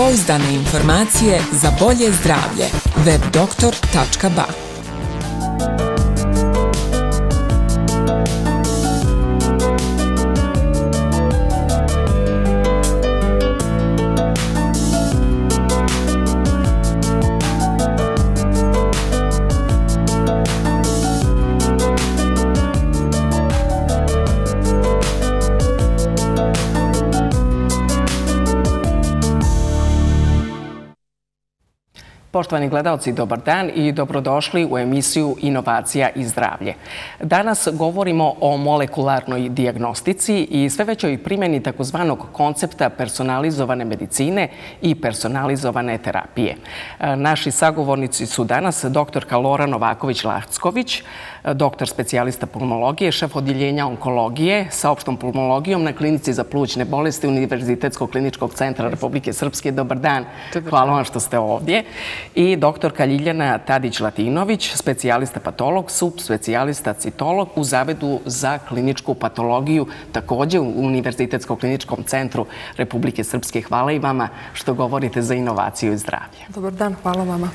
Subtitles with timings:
[0.00, 2.66] Pouzdane informacije za bolje zdravlje.
[3.04, 4.69] webdoktor.ba
[32.32, 36.74] Poštovani gledalci, dobar dan i dobrodošli u emisiju Inovacija i zdravlje.
[37.20, 44.48] Danas govorimo o molekularnoj diagnostici i sve većoj primjeni takozvanog koncepta personalizovane medicine
[44.82, 46.56] i personalizovane terapije.
[47.16, 49.36] Naši sagovornici su danas dr.
[49.36, 51.02] Lora Novaković-Lacković,
[51.54, 58.10] doktor specijalista pulmologije, šef odjeljenja onkologije sa opštom pulmologijom na klinici za plućne bolesti Univerzitetskog
[58.10, 59.72] kliničkog centra Republike Srpske.
[59.72, 60.24] Dobar dan.
[60.70, 61.84] Hvala vam što ste ovdje
[62.34, 70.72] i doktorka Ljiljana Tadić-Latinović, specijalista patolog, subspecijalista citolog u Zavedu za kliničku patologiju, također u
[70.76, 73.62] Univerzitetskom kliničkom centru Republike Srpske.
[73.62, 76.44] Hvala i vama što govorite za inovaciju i zdravlje.
[76.48, 77.48] Dobar dan, hvala vama.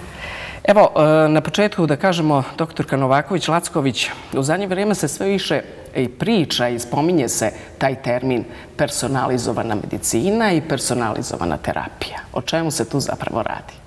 [0.63, 5.61] Evo, e, na početku da kažemo, doktorka Novaković-Lacković, u zadnje vrijeme se sve više
[5.95, 8.43] i priča i spominje se taj termin
[8.77, 12.19] personalizovana medicina i personalizovana terapija.
[12.33, 13.84] O čemu se tu zapravo radi?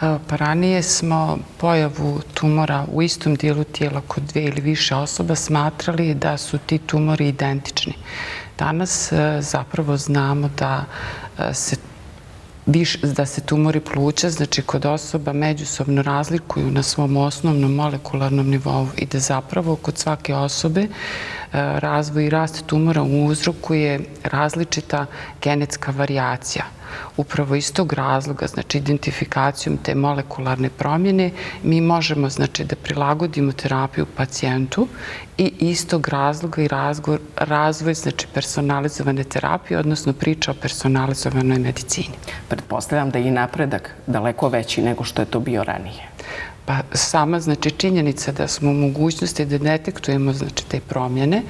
[0.00, 6.14] Pa ranije smo pojavu tumora u istom dijelu tijela kod dve ili više osoba smatrali
[6.14, 7.92] da su ti tumori identični.
[8.58, 10.84] Danas e, zapravo znamo da
[11.38, 11.76] e, se
[12.84, 18.88] se da se tumori pluća, znači kod osoba međusobno razlikuju na svom osnovnom molekularnom nivou
[18.96, 20.86] i da zapravo kod svake osobe
[21.54, 25.06] E, razvoj i rast tumora uzrokuje različita
[25.42, 26.64] genetska variacija
[27.16, 31.30] upravo iz tog razloga, znači identifikacijom te molekularne promjene,
[31.62, 34.88] mi možemo znači, da prilagodimo terapiju pacijentu
[35.38, 36.68] i iz tog razloga i
[37.36, 42.16] razvoj znači, personalizovane terapije, odnosno priča o personalizovanoj medicini.
[42.48, 46.08] Pretpostavljam da je i napredak daleko veći nego što je to bio ranije.
[46.66, 51.42] Pa sama znači, činjenica da smo u mogućnosti da detektujemo znači, te promjene,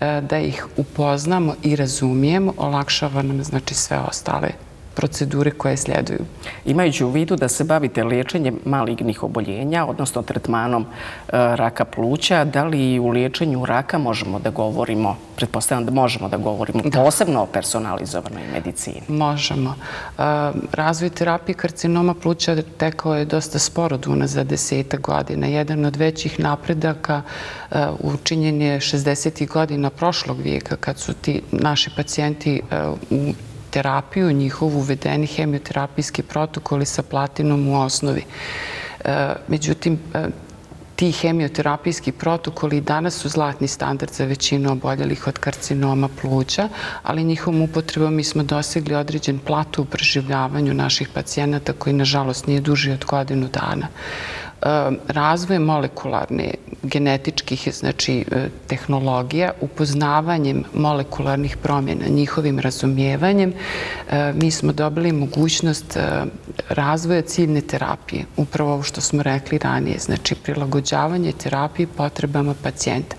[0.00, 4.65] e, da ih upoznamo i razumijemo, olakšava nam znači, sve ostale
[4.96, 6.20] procedure koje sljeduju.
[6.64, 10.86] Imajući u vidu da se bavite liječenjem malignih oboljenja, odnosno tretmanom e,
[11.32, 16.82] raka pluća, da li u liječenju raka možemo da govorimo, pretpostavljam da možemo da govorimo
[16.92, 19.02] posebno o personalizovanoj medicini?
[19.08, 19.74] Možemo.
[19.74, 20.22] E,
[20.72, 25.46] razvoj terapije karcinoma pluća tekao je dosta sporo duna za deseta godina.
[25.46, 27.22] Jedan od većih napredaka
[27.70, 29.48] e, učinjen je 60.
[29.48, 32.62] godina prošlog vijeka kad su ti naši pacijenti
[33.10, 33.32] u
[33.76, 38.22] terapiju, njihovu uvedeni hemioterapijski protokoli sa platinom u osnovi.
[39.04, 40.28] E, međutim, e,
[40.96, 46.68] ti hemioterapijski protokoli danas su zlatni standard za većinu oboljelih od karcinoma pluća,
[47.02, 52.60] ali njihovom upotrebom mi smo dosegli određen platu u preživljavanju naših pacijenata koji, nažalost, nije
[52.60, 53.88] duži od godinu dana.
[55.08, 63.52] Razvoj molekularne genetičkih znači, e, tehnologija, upoznavanjem molekularnih promjena, njihovim razumijevanjem,
[64.10, 66.24] e, mi smo dobili mogućnost e,
[66.68, 68.24] razvoja ciljne terapije.
[68.36, 73.16] Upravo ovo što smo rekli ranije, znači prilagođavanje terapije potrebama pacijenta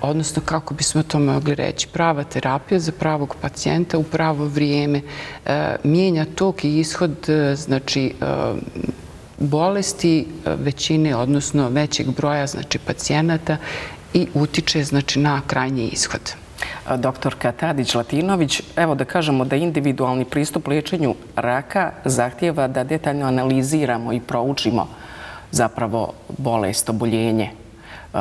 [0.00, 5.00] odnosno kako bismo to mogli reći, prava terapija za pravog pacijenta u pravo vrijeme
[5.84, 8.14] mijenja tok i ishod znači,
[9.38, 13.56] bolesti e, većine, odnosno većeg broja znači, pacijenata
[14.14, 16.34] i utiče znači, na krajnji ishod.
[16.96, 24.20] Doktorka Tadić-Latinović, evo da kažemo da individualni pristup liječenju raka zahtjeva da detaljno analiziramo i
[24.20, 24.88] proučimo
[25.50, 27.50] zapravo bolest, oboljenje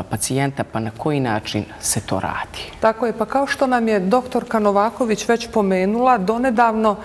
[0.10, 2.72] pacijenta, pa na koji način se to radi?
[2.80, 6.96] Tako je, pa kao što nam je doktorka Novaković već pomenula, donedavno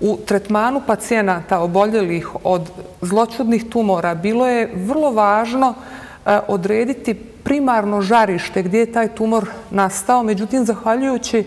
[0.00, 2.70] u tretmanu pacijenata oboljelih od
[3.00, 10.22] zločudnih tumora bilo je vrlo važno e, odrediti primarno žarište gdje je taj tumor nastao.
[10.22, 11.38] Međutim, zahvaljujući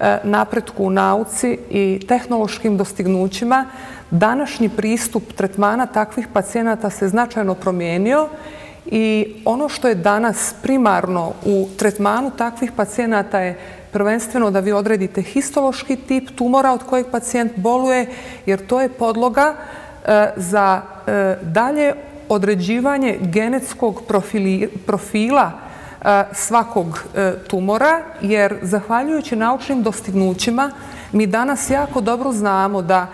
[0.00, 3.66] e, napretku u nauci i tehnološkim dostignućima,
[4.10, 8.28] današnji pristup tretmana takvih pacijenata se značajno promijenio
[8.86, 13.58] i ono što je danas primarno u tretmanu takvih pacijenata je
[13.92, 18.06] prvenstveno da vi odredite histološki tip tumora od kojeg pacijent boluje,
[18.46, 21.94] jer to je podloga e, za e, dalje
[22.28, 24.02] određivanje genetskog
[24.86, 27.04] profila e, svakog
[27.48, 30.70] tumora, jer zahvaljujući naučnim dostignućima
[31.12, 33.06] mi danas jako dobro znamo da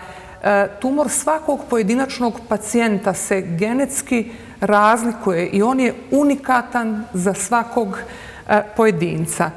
[0.81, 4.31] tumor svakog pojedinačnog pacijenta se genetski
[4.61, 7.99] razlikuje i on je unikatan za svakog
[8.75, 9.51] pojedinca.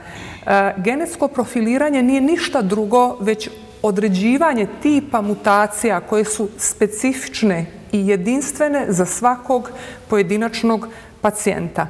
[0.46, 3.48] E, genetsko profiliranje nije ništa drugo, već
[3.82, 9.70] određivanje tipa mutacija koje su specifične i jedinstvene za svakog
[10.08, 10.88] pojedinačnog
[11.20, 11.86] pacijenta.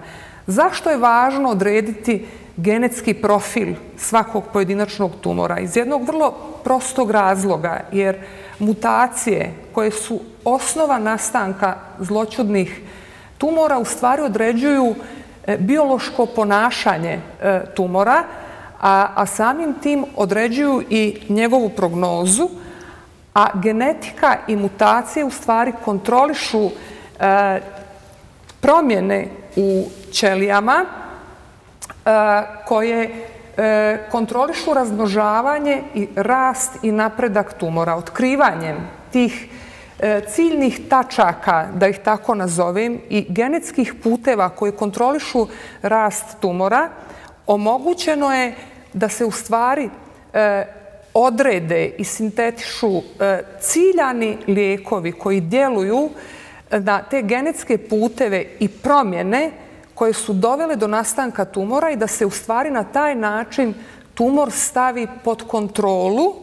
[0.47, 2.27] Zašto je važno odrediti
[2.57, 5.61] genetski profil svakog pojedinačnog tumora?
[5.61, 6.35] Iz jednog vrlo
[6.65, 8.17] prostog razloga, jer
[8.59, 12.81] mutacije koje su osnova nastanka zloćudnih
[13.39, 14.95] tumora u stvari određuju
[15.47, 18.25] e, biološko ponašanje e, tumora,
[18.83, 22.49] a a samim tim određuju i njegovu prognozu,
[23.35, 26.71] a genetika i mutacije u stvari kontrolišu
[27.21, 27.61] e,
[28.61, 29.27] promjene
[29.57, 32.11] u ćelijama e,
[32.67, 33.11] koje
[33.57, 37.97] e, kontrolišu razmnožavanje i rast i napredak tumora.
[37.97, 38.77] Otkrivanjem
[39.13, 39.49] tih
[39.99, 45.47] e, ciljnih tačaka, da ih tako nazovem, i genetskih puteva koje kontrolišu
[45.83, 46.89] rast tumora,
[47.47, 48.55] omogućeno je
[48.93, 49.91] da se u stvari
[50.33, 50.67] e,
[51.15, 56.11] odrede i sintetišu e, ciljani lijekovi koji djeluju
[56.71, 59.51] e, na te genetske puteve i promjene
[59.95, 63.75] koje su dovele do nastanka tumora i da se u stvari na taj način
[64.15, 66.35] tumor stavi pod kontrolu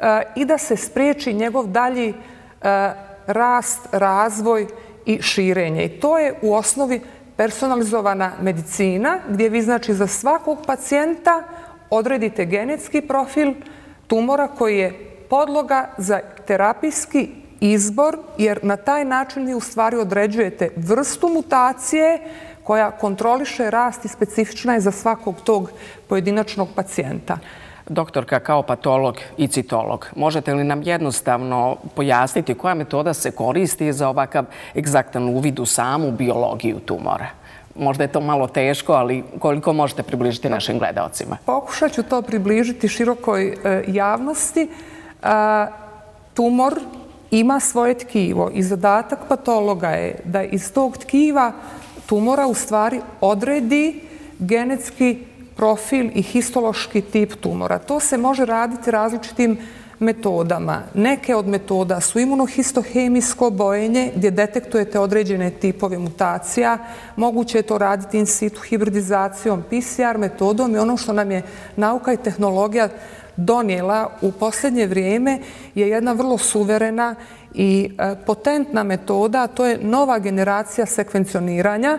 [0.00, 2.14] e, i da se spriječi njegov dalji e,
[3.26, 4.66] rast, razvoj
[5.06, 5.84] i širenje.
[5.84, 7.00] I to je u osnovi
[7.36, 11.42] personalizovana medicina gdje vi znači za svakog pacijenta
[11.90, 13.54] odredite genetski profil,
[14.06, 14.92] tumora koji je
[15.30, 17.28] podloga za terapijski
[17.60, 22.18] izbor, jer na taj način vi u stvari određujete vrstu mutacije
[22.62, 25.70] koja kontroliše rast i specifična je za svakog tog
[26.08, 27.38] pojedinačnog pacijenta.
[27.88, 34.08] Doktorka, kao patolog i citolog, možete li nam jednostavno pojasniti koja metoda se koristi za
[34.08, 34.44] ovakav
[34.76, 37.26] egzaktan uvid u samu biologiju tumora?
[37.78, 41.36] Možda je to malo teško, ali koliko možete približiti našim gledalcima?
[41.46, 44.68] Pokušat ću to približiti širokoj e, javnosti.
[45.22, 45.26] E,
[46.34, 46.74] tumor
[47.30, 51.52] ima svoje tkivo i zadatak patologa je da iz tog tkiva
[52.06, 54.00] tumora u stvari odredi
[54.38, 55.18] genetski
[55.56, 57.78] profil i histološki tip tumora.
[57.78, 59.58] To se može raditi različitim
[59.98, 60.82] metodama.
[60.94, 66.78] Neke od metoda su imunohistohemijsko bojenje gdje detektujete određene tipove mutacija.
[67.16, 71.42] Moguće je to raditi in situ hibridizacijom, PCR metodom i ono što nam je
[71.76, 72.88] nauka i tehnologija
[73.36, 75.38] donijela u posljednje vrijeme
[75.74, 77.14] je jedna vrlo suverena
[77.54, 81.98] i e, potentna metoda, a to je nova generacija sekvencioniranja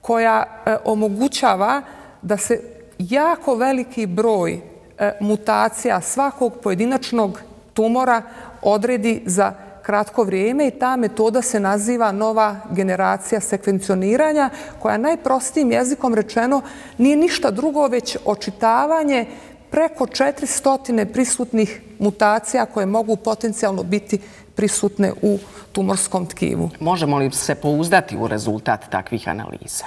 [0.00, 1.82] koja e, omogućava
[2.22, 2.60] da se
[2.98, 4.71] jako veliki broj
[5.20, 7.40] mutacija svakog pojedinačnog
[7.74, 8.22] tumora
[8.62, 9.52] odredi za
[9.82, 16.62] kratko vrijeme i ta metoda se naziva nova generacija sekvencioniranja koja najprostijim jezikom rečeno
[16.98, 19.26] nije ništa drugo već očitavanje
[19.70, 24.20] preko 400 prisutnih mutacija koje mogu potencijalno biti
[24.54, 25.38] prisutne u
[25.72, 26.70] tumorskom tkivu.
[26.80, 29.84] Možemo li se pouzdati u rezultat takvih analiza?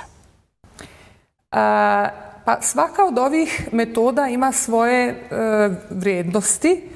[1.52, 2.10] A,
[2.46, 5.16] Pa svaka od ovih metoda ima svoje e,
[5.90, 6.90] vrijednosti.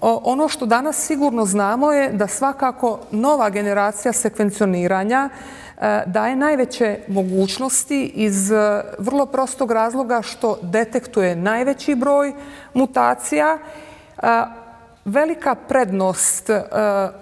[0.00, 8.04] Ono što danas sigurno znamo je da svakako nova generacija sekvencioniranja e, daje najveće mogućnosti
[8.04, 12.32] iz e, vrlo prostog razloga što detektuje najveći broj
[12.74, 13.58] mutacija.
[15.06, 16.62] Velika prednost e,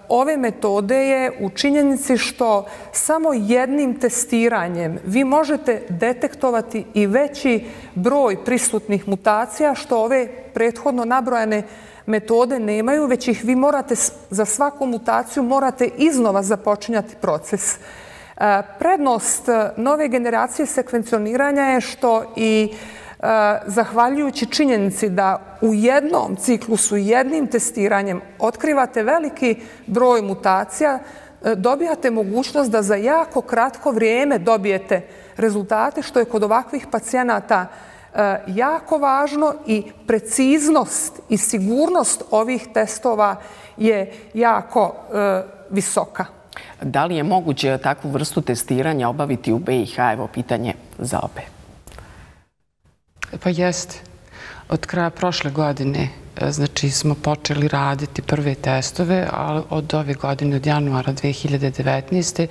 [0.09, 7.65] ove metode je u činjenici što samo jednim testiranjem vi možete detektovati i veći
[7.95, 11.63] broj prisutnih mutacija što ove prethodno nabrojane
[12.07, 13.95] metode nemaju, već ih vi morate
[14.31, 17.75] za svaku mutaciju morate iznova započinjati proces.
[17.75, 17.79] E,
[18.79, 22.73] prednost nove generacije sekvencioniranja je što i
[23.25, 32.11] Eh, zahvaljujući činjenici da u jednom ciklusu, jednim testiranjem otkrivate veliki broj mutacija, eh, dobijate
[32.11, 37.67] mogućnost da za jako kratko vrijeme dobijete rezultate, što je kod ovakvih pacijenata
[38.15, 43.37] eh, jako važno i preciznost i sigurnost ovih testova
[43.77, 44.95] je jako
[45.71, 46.25] visoka.
[46.83, 49.99] Da li je moguće takvu vrstu testiranja obaviti u BiH?
[50.13, 51.54] Evo pitanje za obe.
[53.43, 54.01] Pa jest.
[54.69, 60.57] Od kraja prošle godine e, znači, smo počeli raditi prve testove, ali od ove godine,
[60.57, 62.47] od januara 2019.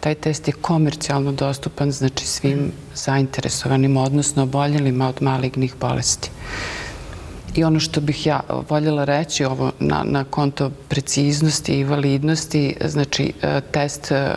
[0.00, 6.30] taj test je komercijalno dostupan znači, svim zainteresovanim, odnosno oboljelima od malignih bolesti.
[7.54, 13.32] I ono što bih ja voljela reći ovo na, na konto preciznosti i validnosti, znači
[13.42, 14.34] e, test e,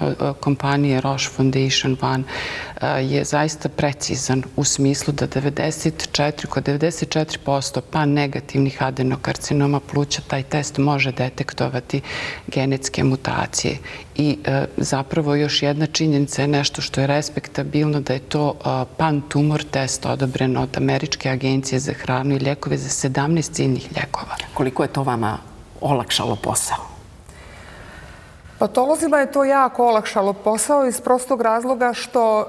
[0.00, 2.24] E, kompanije Roche Foundation One
[3.00, 10.78] je zaista precizan u smislu da 94, kod 94% pa negativnih adenokarcinoma pluća taj test
[10.78, 12.00] može detektovati
[12.46, 13.78] genetske mutacije.
[14.16, 18.84] I e, zapravo još jedna činjenica je nešto što je respektabilno da je to e,
[18.96, 24.36] pan-tumor test odobren od Američke agencije za hranu i ljekove za 17 ciljnih ljekova.
[24.54, 25.38] Koliko je to vama
[25.80, 26.95] olakšalo posao?
[28.58, 32.44] Patolozima je to jako olakšalo posao iz prostog razloga što e,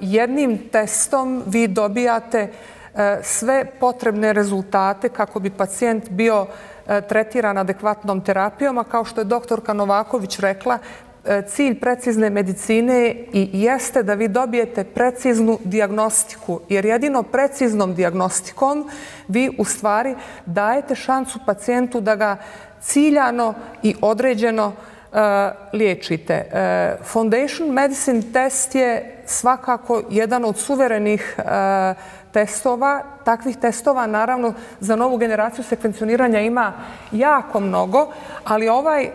[0.00, 2.38] jednim testom vi dobijate
[2.94, 6.46] e, sve potrebne rezultate kako bi pacijent bio
[6.86, 10.78] e, tretiran adekvatnom terapijom, a kao što je doktorka Novaković rekla,
[11.24, 18.90] e, cilj precizne medicine i jeste da vi dobijete preciznu diagnostiku, jer jedino preciznom diagnostikom
[19.28, 20.14] vi u stvari
[20.46, 22.36] dajete šansu pacijentu da ga
[22.80, 24.74] ciljano i određeno uh,
[25.16, 26.34] E, liječite.
[26.34, 31.42] E, Foundation Medicine test je svakako jedan od suverenih e,
[32.36, 33.02] testova.
[33.24, 36.72] Takvih testova, naravno, za novu generaciju sekvencioniranja ima
[37.12, 38.12] jako mnogo,
[38.44, 39.10] ali ovaj e,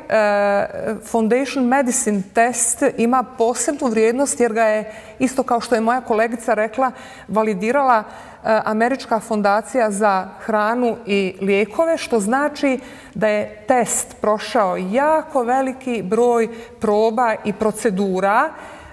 [1.05, 6.53] Foundation Medicine test ima posebnu vrijednost jer ga je, isto kao što je moja kolegica
[6.53, 6.91] rekla,
[7.27, 8.03] validirala
[8.43, 12.79] E, Američka fondacija za hranu i lijekove, što znači
[13.13, 16.49] da je test prošao jako veliki broj
[16.79, 18.49] proba i procedura,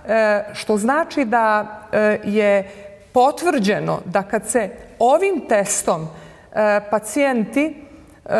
[0.06, 2.87] e, što znači da e, je
[3.18, 6.08] potvrđeno da kad se ovim testom
[6.52, 8.30] e, pacijenti e,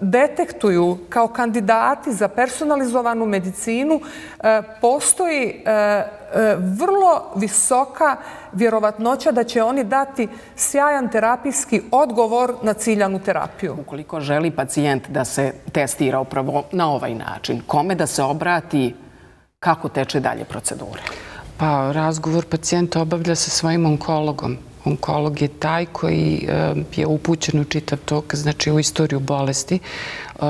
[0.00, 4.00] detektuju kao kandidati za personalizovanu medicinu,
[4.42, 5.64] e, postoji
[6.34, 8.16] E, vrlo visoka
[8.52, 13.76] vjerovatnoća da će oni dati sjajan terapijski odgovor na ciljanu terapiju.
[13.80, 18.94] Ukoliko želi pacijent da se testira upravo na ovaj način, kome da se obrati,
[19.58, 21.02] kako teče dalje procedure?
[21.58, 24.56] Pa, razgovor pacijenta obavlja sa svojim onkologom.
[24.84, 30.42] Onkolog je taj koji eh, je upućen u čitav tok, znači u istoriju bolesti, eh,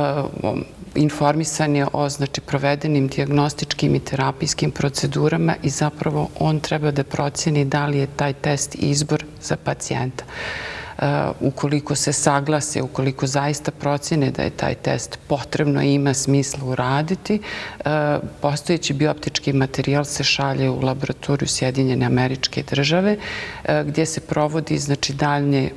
[0.95, 7.65] informisan je o znači, provedenim diagnostičkim i terapijskim procedurama i zapravo on treba da procjeni
[7.65, 10.25] da li je taj test izbor za pacijenta.
[10.99, 16.65] Eh, ukoliko se saglase, ukoliko zaista procjene da je taj test potrebno i ima smisla
[16.65, 17.41] uraditi,
[17.85, 23.17] eh, postojeći bioptički materijal se šalje u laboratoriju Sjedinjene američke države
[23.65, 25.71] eh, gdje se provodi znači, daljnje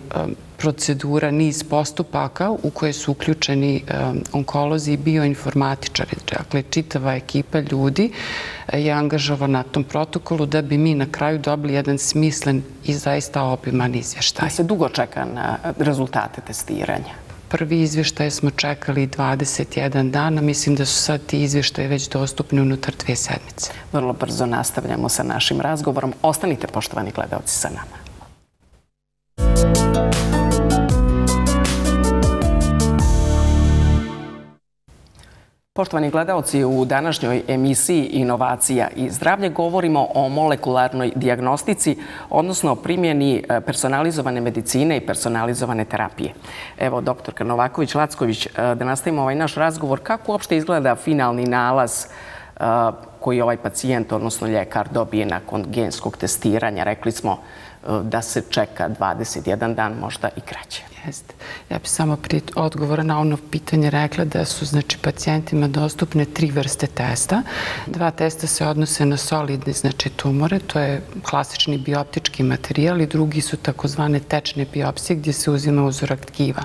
[0.60, 3.84] procedura, niz postupaka u koje su uključeni
[4.32, 6.16] onkolozi i bioinformatičari.
[6.38, 8.12] Dakle, čitava ekipa ljudi
[8.68, 12.94] eh, je angažovana na tom protokolu da bi mi na kraju dobili jedan smislen i
[12.94, 14.46] zaista obiman izvještaj.
[14.46, 17.14] Da se dugo čeka na rezultate testiranja?
[17.50, 20.42] Prvi izvještaj smo čekali 21 dana.
[20.42, 23.72] Mislim da su sad ti izvještaje već dostupni unutar dvije sedmice.
[23.94, 26.14] Vrlo brzo nastavljamo sa našim razgovorom.
[26.22, 27.99] Ostanite, poštovani gledalci, sa nama.
[35.80, 41.98] Poštovani gledalci, u današnjoj emisiji Inovacija i zdravlje govorimo o molekularnoj diagnostici,
[42.30, 46.34] odnosno primjeni e, personalizovane medicine i personalizovane terapije.
[46.80, 52.64] Evo, doktorka Novaković-Lacković, e, da nastavimo ovaj naš razgovor, kako uopšte izgleda finalni nalaz e,
[53.20, 56.84] koji ovaj pacijent, odnosno ljekar, dobije nakon genskog testiranja?
[56.84, 57.40] Rekli smo
[57.88, 60.84] E, da se čeka 21 dan, možda i kraće.
[61.06, 61.34] Jeste.
[61.70, 66.52] Ja bih samo prije odgovora na ono pitanje rekla da su znači, pacijentima dostupne tri
[66.52, 67.42] vrste testa.
[67.88, 73.42] Dva testa se odnose na solidne znači, tumore, to je klasični bioptički materijal i drugi
[73.42, 76.64] su takozvane tečne biopsije gdje se uzima uzorak tkiva.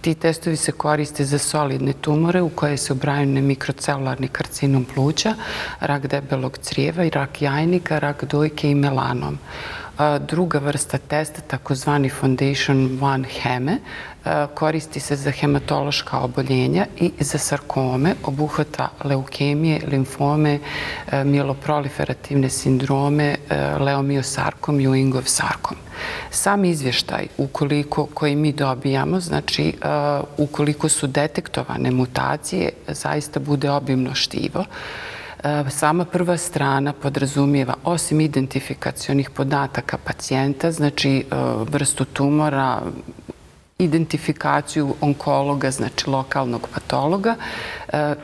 [0.00, 5.34] Ti testovi se koriste za solidne tumore u koje se obraju na mikrocelularni karcinom pluća,
[5.80, 9.38] rak debelog crijeva i rak jajnika, rak dojke i melanom
[10.18, 13.78] druga vrsta testa, takozvani Foundation One Heme,
[14.54, 20.58] koristi se za hematološka oboljenja i za sarkome, obuhvata leukemije, limfome,
[21.12, 25.76] e, mieloproliferativne sindrome, e, leomiosarkom i Ewingov sarkom.
[26.30, 29.72] Sam izvještaj, ukoliko koji mi dobijamo, znači e,
[30.36, 34.64] ukoliko su detektovane mutacije, zaista bude obimno štivo.
[35.44, 41.24] E, sama prva strana podrazumijeva, osim identifikacijonih podataka pacijenta, znači e,
[41.70, 42.82] vrstu tumora,
[43.78, 47.34] identifikaciju onkologa, znači lokalnog patologa,
[47.92, 48.14] e,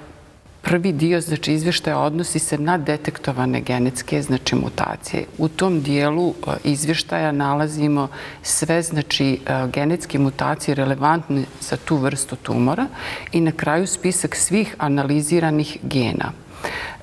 [0.62, 5.24] Prvi dio, znači izvještaja odnosi se na detektovane genetske, znači mutacije.
[5.38, 8.08] U tom dijelu e, izvještaja nalazimo
[8.42, 12.86] sve, znači e, genetske mutacije relevantne za tu vrstu tumora
[13.32, 16.32] i na kraju spisak svih analiziranih gena.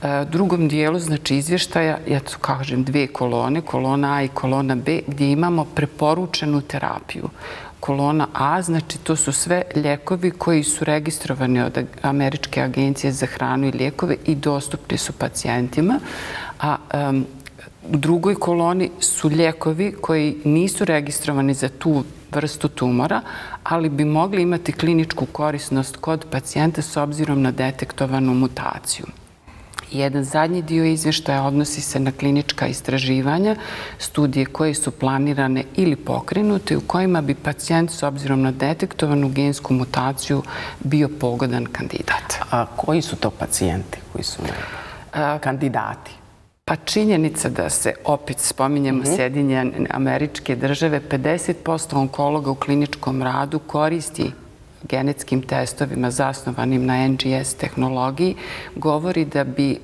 [0.01, 4.99] E, drugom dijelu, znači izvještaja, ja to kažem dve kolone, kolona A i kolona B,
[5.07, 7.29] gdje imamo preporučenu terapiju
[7.85, 13.67] kolona A, znači to su sve ljekovi koji su registrovani od Američke agencije za hranu
[13.67, 15.99] i ljekove i dostupni su pacijentima.
[16.61, 16.77] A
[17.89, 23.21] u drugoj koloni su ljekovi koji nisu registrovani za tu vrstu tumora,
[23.63, 29.05] ali bi mogli imati kliničku korisnost kod pacijenta s obzirom na detektovanu mutaciju.
[29.91, 33.55] Jedan zadnji dio izvještaja odnosi se na klinička istraživanja,
[33.97, 39.73] studije koje su planirane ili pokrenute u kojima bi pacijent s obzirom na detektovanu gensku
[39.73, 40.43] mutaciju
[40.79, 42.33] bio pogodan kandidat.
[42.51, 44.41] A koji su to pacijenti koji su
[45.39, 46.11] kandidati?
[46.65, 49.15] Pa činjenica da se, opet spominjemo mhm.
[49.15, 54.31] Sjedinje američke države, 50% onkologa u kliničkom radu koristi
[54.89, 58.35] genetskim testovima zasnovanim na NGS tehnologiji
[58.75, 59.77] govori da bi e,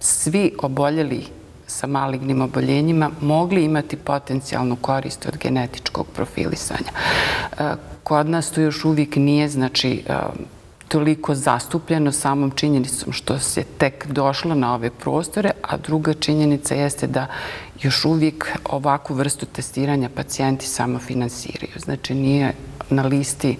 [0.00, 1.26] svi oboljeli
[1.66, 6.90] sa malignim oboljenjima mogli imati potencijalnu korist od genetičkog profilisanja.
[7.58, 7.64] E,
[8.02, 10.14] kod nas to još uvijek nije znači, e,
[10.88, 17.06] toliko zastupljeno samom činjenicom što se tek došlo na ove prostore, a druga činjenica jeste
[17.06, 17.26] da
[17.82, 21.72] još uvijek ovakvu vrstu testiranja pacijenti samo finansiraju.
[21.76, 22.52] Znači nije
[22.90, 23.56] na listi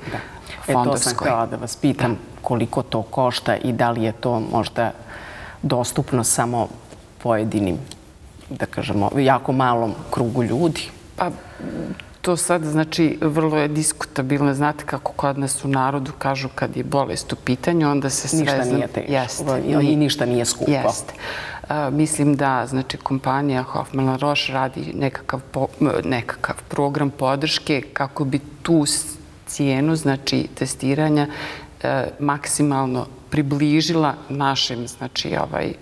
[0.81, 4.41] E, to sam htjela da vas pitam koliko to košta i da li je to
[4.41, 4.91] možda
[5.63, 6.69] dostupno samo
[7.23, 7.79] pojedinim,
[8.51, 10.89] da kažemo, jako malom krugu ljudi.
[11.17, 11.31] Pa,
[12.23, 14.55] to sad, znači, vrlo je diskutabilno.
[14.55, 18.39] Znate kako kod nas u narodu kažu kad je bolest u pitanju, onda se sve...
[18.39, 20.71] Ništa nije teško i ništa nije skupo.
[20.71, 21.15] Jeste.
[21.91, 25.41] Mislim da, znači, kompanija Hoffman Roche radi nekakav,
[26.05, 28.87] nekakav program podrške kako bi tu
[29.47, 31.27] cijenu znači testiranja
[31.83, 35.73] e, maksimalno približila našim znači ovaj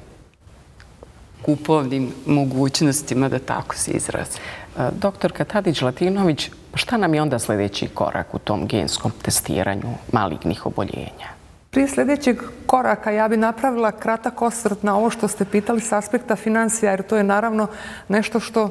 [1.43, 4.39] kupovnim mogućnostima da tako se izrazi.
[4.78, 11.41] E, doktor Katadić-Latinović, šta nam je onda sljedeći korak u tom genskom testiranju malignih oboljenja?
[11.71, 16.37] Prije sljedećeg koraka ja bi napravila kratak osvrt na ovo što ste pitali s aspekta
[16.37, 17.67] financija, jer to je naravno
[18.08, 18.65] nešto što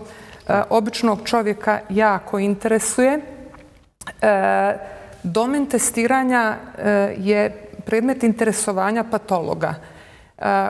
[0.47, 3.19] e, običnog čovjeka jako interesuje.
[4.21, 4.73] E,
[5.23, 9.75] domen testiranja e, je predmet interesovanja patologa.
[10.37, 10.69] E,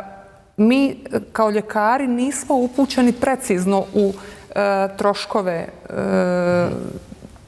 [0.58, 5.70] mi kao ljekari nismo upućeni precizno u e, troškove e,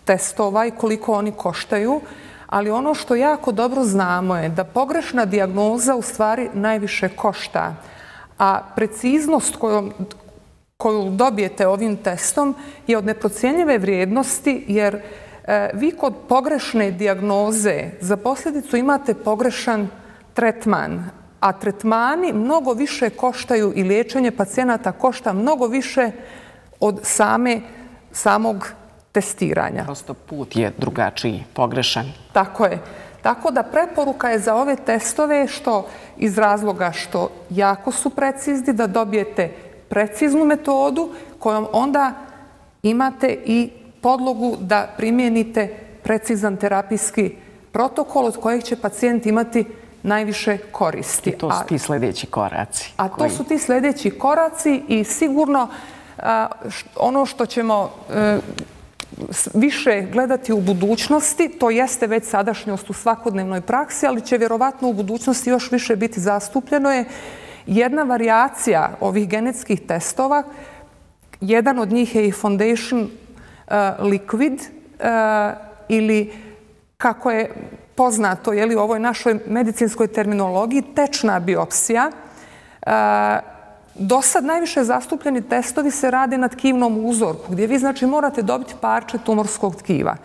[0.05, 2.01] testova i koliko oni koštaju,
[2.47, 7.75] ali ono što jako dobro znamo je da pogrešna dijagnoza u stvari najviše košta,
[8.37, 9.91] a preciznost koju,
[10.77, 12.55] koju dobijete ovim testom
[12.87, 15.01] je od neprocijenjive vrijednosti jer
[15.73, 19.87] vi kod pogrešne dijagnoze za posljedicu imate pogrešan
[20.33, 26.11] tretman, a tretmani mnogo više koštaju i liječenje pacijenata košta mnogo više
[26.79, 27.61] od same,
[28.11, 28.67] samog
[29.11, 29.83] testiranja.
[29.83, 32.11] Prosto put je drugačiji, pogrešan.
[32.33, 32.79] Tako je.
[33.21, 38.87] Tako da preporuka je za ove testove što iz razloga što jako su precizni, da
[38.87, 39.51] dobijete
[39.89, 42.13] preciznu metodu kojom onda
[42.83, 43.69] imate i
[44.01, 47.35] podlogu da primijenite precizan terapijski
[47.71, 49.65] protokol od kojeg će pacijent imati
[50.03, 51.29] najviše koristi.
[51.29, 52.93] I to su ti sljedeći koraci.
[52.97, 55.67] A to su ti sljedeći koraci i sigurno
[56.95, 58.39] ono što ćemo e,
[59.53, 64.93] više gledati u budućnosti, to jeste već sadašnjost u svakodnevnoj praksi, ali će vjerovatno u
[64.93, 67.05] budućnosti još više biti zastupljeno je
[67.65, 70.43] jedna variacija ovih genetskih testova.
[71.41, 73.09] Jedan od njih je i Foundation
[73.71, 75.57] Eh, liquid uh,
[75.87, 76.33] ili
[76.97, 77.51] kako je
[77.95, 82.11] poznato je li u ovoj našoj medicinskoj terminologiji tečna biopsija.
[82.81, 83.39] Eh,
[83.95, 88.75] do sad najviše zastupljeni testovi se rade na tkivnom uzorku gdje vi znači morate dobiti
[88.81, 90.15] parče tumorskog tkiva.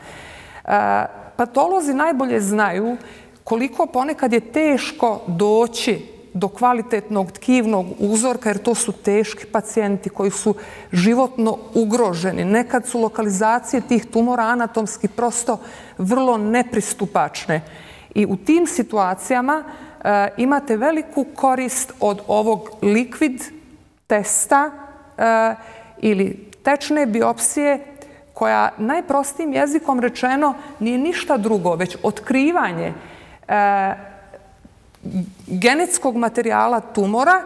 [0.65, 1.07] E,
[1.37, 2.97] patolozi najbolje znaju
[3.45, 10.31] koliko ponekad je teško doći do kvalitetnog tkivnog uzorka, jer to su teški pacijenti koji
[10.31, 10.55] su
[10.93, 12.45] životno ugroženi.
[12.45, 15.59] Nekad su lokalizacije tih tumora anatomski prosto
[15.99, 17.61] vrlo nepristupačne.
[18.15, 23.43] I u tim situacijama e, imate veliku korist od ovog likvid
[24.07, 24.71] testa
[25.19, 25.55] e,
[25.99, 27.85] ili tečne biopsije
[28.35, 32.93] koja najprostijim jezikom rečeno nije ništa drugo, već otkrivanje
[33.49, 34.16] e,
[35.47, 37.43] genetskog materijala tumora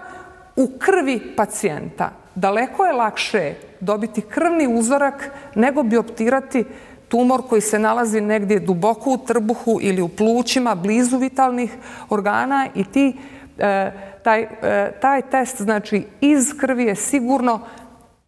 [0.56, 2.10] u krvi pacijenta.
[2.34, 6.64] Daleko je lakše dobiti krvni uzorak nego bioptirati
[7.08, 11.76] tumor koji se nalazi negdje duboko u trbuhu ili u plućima, blizu vitalnih
[12.08, 13.16] organa i ti,
[13.58, 13.92] e,
[14.24, 17.60] taj, e, taj test znači iz krvi je sigurno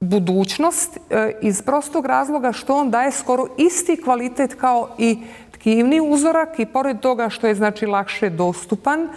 [0.00, 5.18] budućnost e, iz prostog razloga što on daje skoro isti kvalitet kao i
[5.62, 9.08] tkivni uzorak i pored toga što je znači lakše dostupan, e,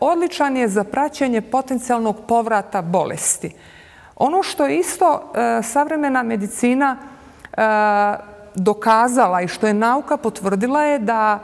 [0.00, 3.52] odličan je za praćenje potencijalnog povrata bolesti.
[4.16, 7.60] Ono što je isto e, savremena medicina e,
[8.54, 11.38] dokazala i što je nauka potvrdila je da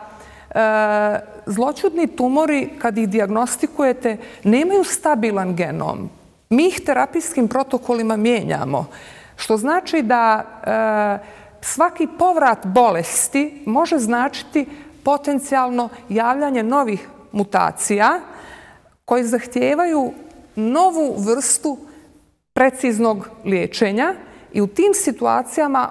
[1.46, 6.10] zloćudni tumori, kad ih diagnostikujete, nemaju stabilan genom.
[6.48, 8.86] Mi ih terapijskim protokolima mijenjamo,
[9.36, 10.42] što znači da
[11.60, 14.66] svaki povrat bolesti može značiti
[15.04, 18.20] potencijalno javljanje novih mutacija
[19.04, 20.12] koji zahtijevaju
[20.56, 21.78] novu vrstu
[22.52, 24.14] preciznog liječenja
[24.52, 25.88] i u tim situacijama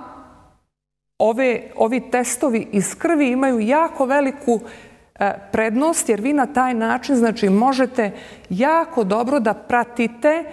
[1.18, 4.60] ove, ovi testovi iz krvi imaju jako veliku
[5.20, 8.12] e, prednost jer vi na taj način znači možete
[8.50, 10.44] jako dobro da pratite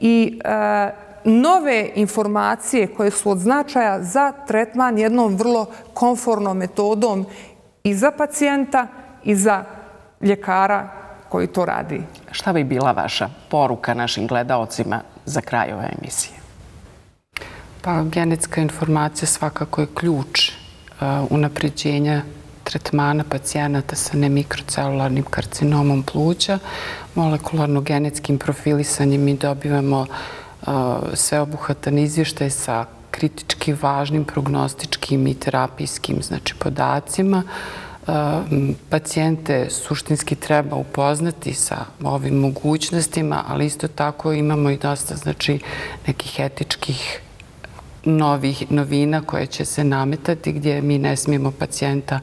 [0.00, 7.26] i e, nove informacije koje su od značaja za tretman jednom vrlo konfornom metodom
[7.84, 8.86] i za pacijenta
[9.24, 9.64] i za
[10.20, 10.88] ljekara
[11.28, 12.02] koji to radi.
[12.30, 16.34] Šta bi bila vaša poruka našim gledaocima za kraj ove emisije?
[17.82, 22.22] Pa genetska informacija svakako je ključ uh, unapređenja
[22.64, 26.58] tretmana pacijenata sa nemikrocelularnim karcinomom pluća.
[27.14, 30.08] Molekularno-genetskim profilisanjem mi dobivamo uh,
[31.14, 37.42] sveobuhatan izvještaj sa kritički važnim prognostičkim i terapijskim znači, podacima.
[38.90, 45.58] Pacijente suštinski treba upoznati sa ovim mogućnostima, ali isto tako imamo i dosta znači,
[46.06, 47.20] nekih etičkih
[48.04, 52.20] novih novina koje će se nametati gdje mi ne smijemo pacijenta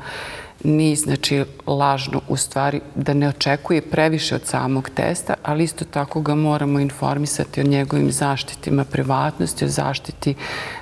[0.64, 6.22] ni znači lažno u stvari da ne očekuje previše od samog testa, ali isto tako
[6.22, 10.36] ga moramo informisati o njegovim zaštitima privatnosti, o zaštiti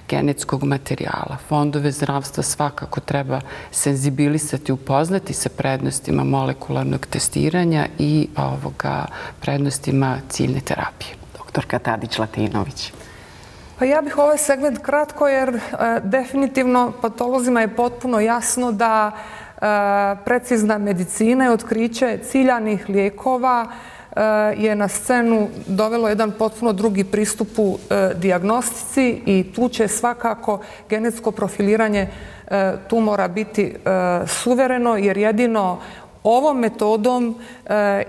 [0.10, 1.38] genetskog materijala.
[1.48, 9.06] Fondove zdravstva svakako treba senzibilisati, upoznati sa prednostima molekularnog testiranja i ovoga
[9.42, 11.16] prednostima ciljne terapije.
[11.38, 12.92] Doktorka Tadić-Latinović.
[13.80, 15.60] Pa ja bih ovaj segment kratko jer e,
[16.04, 19.12] definitivno patolozima je potpuno jasno da
[19.62, 24.22] Eh, precizna medicina i otkriće ciljanih lijekova eh,
[24.58, 30.60] je na scenu dovelo jedan potpuno drugi pristup u eh, diagnostici i tu će svakako
[30.90, 32.08] genetsko profiliranje
[32.88, 33.76] tumora biti
[34.28, 35.80] suvereno jer jedino
[36.24, 37.36] ovom metodom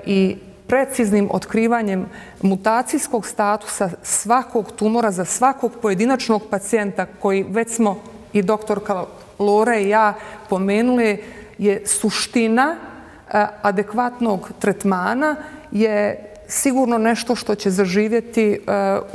[0.06, 0.36] i
[0.66, 2.06] preciznim otkrivanjem
[2.42, 7.96] mutacijskog statusa svakog tumora za svakog pojedinačnog pacijenta koji već smo
[8.32, 9.04] i doktorka
[9.38, 10.14] Lore i ja
[10.48, 11.24] pomenuli
[11.60, 15.36] je suština e, adekvatnog tretmana
[15.70, 18.58] je sigurno nešto što će zaživjeti e,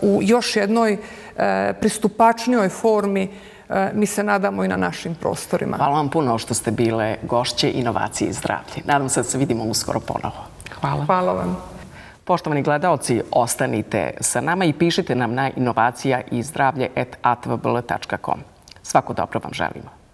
[0.02, 0.98] u još jednoj
[1.38, 3.30] e, pristupačnjoj formi
[3.94, 5.78] mi se nadamo i na našim prostorima.
[5.78, 8.84] Hvala vam puno što ste bile gošće inovacije i zdravlje.
[8.86, 10.46] Nadam se da se vidimo uskoro ponovo.
[10.82, 11.06] Hvala.
[11.06, 11.58] Hvala vam.
[12.24, 18.40] Poštovani gledalci, ostanite sa nama i pišite nam na inovacija i zdravlje at atvbl.com.
[18.84, 20.05] Svako dobro vam želimo.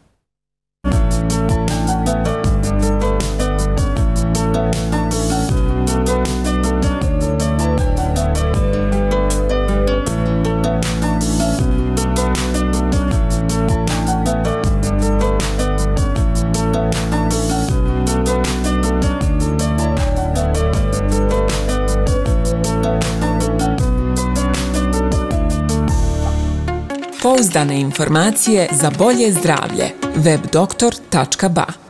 [27.51, 29.89] Pouzdane informacije za bolje zdravlje.
[30.15, 31.80] webdoktor.ba